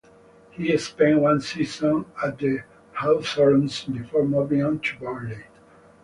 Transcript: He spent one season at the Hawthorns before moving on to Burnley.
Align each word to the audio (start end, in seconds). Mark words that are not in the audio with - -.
He 0.49 0.75
spent 0.79 1.19
one 1.21 1.41
season 1.41 2.05
at 2.25 2.39
the 2.39 2.63
Hawthorns 2.95 3.83
before 3.83 4.25
moving 4.25 4.63
on 4.63 4.79
to 4.79 4.97
Burnley. 4.97 5.43